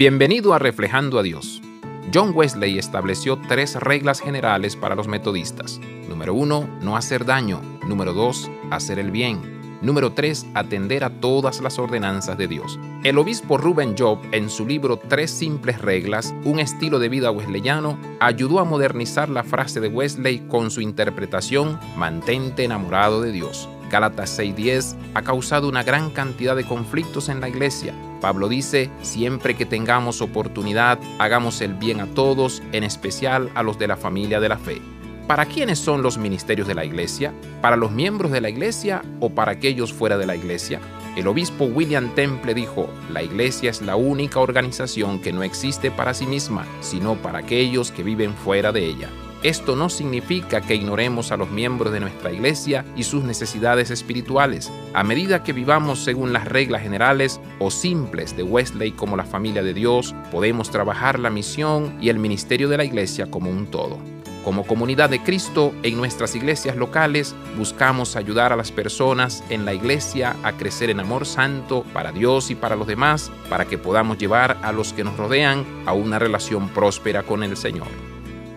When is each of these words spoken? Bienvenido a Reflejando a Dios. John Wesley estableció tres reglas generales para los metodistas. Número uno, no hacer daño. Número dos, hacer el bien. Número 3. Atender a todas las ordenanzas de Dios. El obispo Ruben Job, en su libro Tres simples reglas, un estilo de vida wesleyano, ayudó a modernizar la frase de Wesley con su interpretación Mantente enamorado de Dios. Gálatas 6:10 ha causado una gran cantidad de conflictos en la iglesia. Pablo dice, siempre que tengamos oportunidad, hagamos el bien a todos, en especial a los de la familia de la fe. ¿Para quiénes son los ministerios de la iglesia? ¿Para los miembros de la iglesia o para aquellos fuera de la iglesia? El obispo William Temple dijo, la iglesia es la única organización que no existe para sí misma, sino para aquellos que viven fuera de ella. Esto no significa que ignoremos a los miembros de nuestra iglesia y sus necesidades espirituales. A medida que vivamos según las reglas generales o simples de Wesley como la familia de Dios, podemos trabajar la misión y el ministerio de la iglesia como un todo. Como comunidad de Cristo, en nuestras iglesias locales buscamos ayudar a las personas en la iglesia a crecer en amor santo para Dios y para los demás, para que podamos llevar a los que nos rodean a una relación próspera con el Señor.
Bienvenido 0.00 0.54
a 0.54 0.58
Reflejando 0.58 1.18
a 1.18 1.22
Dios. 1.22 1.60
John 2.10 2.32
Wesley 2.34 2.78
estableció 2.78 3.38
tres 3.46 3.74
reglas 3.74 4.22
generales 4.22 4.74
para 4.74 4.94
los 4.94 5.08
metodistas. 5.08 5.78
Número 6.08 6.32
uno, 6.32 6.66
no 6.80 6.96
hacer 6.96 7.26
daño. 7.26 7.60
Número 7.86 8.14
dos, 8.14 8.50
hacer 8.70 8.98
el 8.98 9.10
bien. 9.10 9.60
Número 9.82 10.12
3. 10.12 10.46
Atender 10.54 11.04
a 11.04 11.20
todas 11.20 11.60
las 11.60 11.78
ordenanzas 11.78 12.38
de 12.38 12.48
Dios. 12.48 12.80
El 13.04 13.18
obispo 13.18 13.58
Ruben 13.58 13.94
Job, 13.94 14.20
en 14.32 14.48
su 14.48 14.66
libro 14.66 14.96
Tres 14.96 15.30
simples 15.30 15.82
reglas, 15.82 16.34
un 16.44 16.60
estilo 16.60 16.98
de 16.98 17.10
vida 17.10 17.30
wesleyano, 17.30 17.98
ayudó 18.20 18.58
a 18.58 18.64
modernizar 18.64 19.28
la 19.28 19.44
frase 19.44 19.80
de 19.80 19.88
Wesley 19.88 20.46
con 20.48 20.70
su 20.70 20.80
interpretación 20.80 21.78
Mantente 21.96 22.64
enamorado 22.64 23.20
de 23.20 23.32
Dios. 23.32 23.68
Gálatas 23.90 24.38
6:10 24.38 24.96
ha 25.14 25.22
causado 25.22 25.68
una 25.68 25.82
gran 25.82 26.10
cantidad 26.10 26.56
de 26.56 26.64
conflictos 26.64 27.28
en 27.28 27.40
la 27.40 27.48
iglesia. 27.48 27.92
Pablo 28.20 28.48
dice, 28.48 28.90
siempre 29.02 29.56
que 29.56 29.66
tengamos 29.66 30.20
oportunidad, 30.20 30.98
hagamos 31.18 31.60
el 31.60 31.74
bien 31.74 32.00
a 32.00 32.06
todos, 32.06 32.62
en 32.72 32.84
especial 32.84 33.50
a 33.54 33.62
los 33.62 33.78
de 33.78 33.88
la 33.88 33.96
familia 33.96 34.40
de 34.40 34.48
la 34.48 34.58
fe. 34.58 34.80
¿Para 35.26 35.46
quiénes 35.46 35.78
son 35.78 36.02
los 36.02 36.18
ministerios 36.18 36.66
de 36.66 36.74
la 36.74 36.84
iglesia? 36.84 37.32
¿Para 37.60 37.76
los 37.76 37.92
miembros 37.92 38.32
de 38.32 38.40
la 38.40 38.50
iglesia 38.50 39.02
o 39.20 39.30
para 39.30 39.52
aquellos 39.52 39.92
fuera 39.92 40.18
de 40.18 40.26
la 40.26 40.36
iglesia? 40.36 40.80
El 41.16 41.28
obispo 41.28 41.64
William 41.64 42.14
Temple 42.14 42.54
dijo, 42.54 42.88
la 43.12 43.22
iglesia 43.22 43.70
es 43.70 43.82
la 43.82 43.96
única 43.96 44.40
organización 44.40 45.20
que 45.20 45.32
no 45.32 45.42
existe 45.42 45.90
para 45.90 46.14
sí 46.14 46.26
misma, 46.26 46.66
sino 46.80 47.14
para 47.16 47.40
aquellos 47.40 47.90
que 47.90 48.02
viven 48.02 48.34
fuera 48.34 48.70
de 48.72 48.86
ella. 48.86 49.08
Esto 49.42 49.74
no 49.74 49.88
significa 49.88 50.60
que 50.60 50.74
ignoremos 50.74 51.32
a 51.32 51.38
los 51.38 51.50
miembros 51.50 51.92
de 51.94 52.00
nuestra 52.00 52.30
iglesia 52.30 52.84
y 52.94 53.04
sus 53.04 53.24
necesidades 53.24 53.90
espirituales. 53.90 54.70
A 54.92 55.02
medida 55.02 55.42
que 55.42 55.54
vivamos 55.54 56.04
según 56.04 56.34
las 56.34 56.46
reglas 56.46 56.82
generales 56.82 57.40
o 57.58 57.70
simples 57.70 58.36
de 58.36 58.42
Wesley 58.42 58.92
como 58.92 59.16
la 59.16 59.24
familia 59.24 59.62
de 59.62 59.72
Dios, 59.72 60.14
podemos 60.30 60.70
trabajar 60.70 61.18
la 61.18 61.30
misión 61.30 61.96
y 62.02 62.10
el 62.10 62.18
ministerio 62.18 62.68
de 62.68 62.76
la 62.76 62.84
iglesia 62.84 63.30
como 63.30 63.48
un 63.48 63.66
todo. 63.66 63.98
Como 64.44 64.66
comunidad 64.66 65.08
de 65.08 65.22
Cristo, 65.22 65.72
en 65.82 65.96
nuestras 65.96 66.34
iglesias 66.34 66.76
locales 66.76 67.34
buscamos 67.56 68.16
ayudar 68.16 68.52
a 68.52 68.56
las 68.56 68.72
personas 68.72 69.42
en 69.48 69.64
la 69.64 69.72
iglesia 69.72 70.36
a 70.42 70.52
crecer 70.52 70.90
en 70.90 71.00
amor 71.00 71.24
santo 71.24 71.84
para 71.94 72.12
Dios 72.12 72.50
y 72.50 72.54
para 72.54 72.76
los 72.76 72.86
demás, 72.86 73.30
para 73.48 73.64
que 73.64 73.78
podamos 73.78 74.18
llevar 74.18 74.58
a 74.62 74.72
los 74.72 74.92
que 74.92 75.04
nos 75.04 75.16
rodean 75.16 75.64
a 75.86 75.92
una 75.92 76.18
relación 76.18 76.68
próspera 76.68 77.22
con 77.22 77.42
el 77.42 77.56
Señor. 77.56 78.09